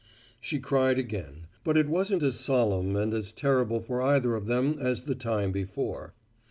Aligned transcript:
She 0.39 0.57
cried 0.57 0.97
again, 0.97 1.45
but 1.63 1.77
it 1.77 1.87
wasn't 1.87 2.23
as 2.23 2.39
solemn 2.39 2.95
and 2.95 3.13
as 3.13 3.31
terrible 3.31 3.79
for 3.79 4.01
either 4.01 4.33
of 4.33 4.47
them 4.47 4.79
as 4.79 5.03
the 5.03 5.13
time 5.13 5.51
before. 5.51 6.15